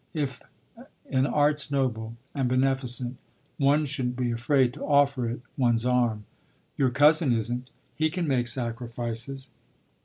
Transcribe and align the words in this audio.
If 0.15 0.41
an 1.11 1.27
art's 1.27 1.69
noble 1.69 2.15
and 2.33 2.49
beneficent 2.49 3.17
one 3.59 3.85
shouldn't 3.85 4.15
be 4.15 4.31
afraid 4.31 4.73
to 4.73 4.81
offer 4.83 5.29
it 5.29 5.41
one's 5.57 5.85
arm. 5.85 6.25
Your 6.75 6.89
cousin 6.89 7.31
isn't: 7.31 7.69
he 7.95 8.09
can 8.09 8.27
make 8.27 8.47
sacrifices." 8.47 9.51